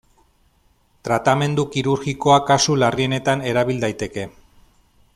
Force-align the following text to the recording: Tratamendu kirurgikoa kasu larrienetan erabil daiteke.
Tratamendu 1.07 1.65
kirurgikoa 1.75 2.39
kasu 2.49 2.79
larrienetan 2.85 3.45
erabil 3.53 3.81
daiteke. 3.89 4.27